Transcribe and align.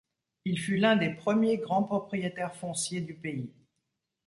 Il 0.45 0.59
fut 0.59 0.77
l'un 0.77 0.95
des 0.95 1.11
premiers 1.13 1.57
des 1.57 1.61
grands 1.61 1.83
propriétaires 1.83 2.55
fonciers 2.55 3.01
du 3.01 3.13
pays. 3.13 3.51